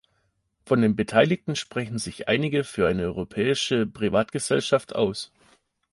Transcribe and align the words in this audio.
Von 0.65 0.81
den 0.81 0.95
Beteiligten 0.95 1.55
sprechen 1.55 1.99
sich 1.99 2.27
einige 2.27 2.63
für 2.63 2.87
eine 2.87 3.03
Europäische 3.05 3.85
Privatgesellschaft 3.85 4.95
aus. 4.95 5.31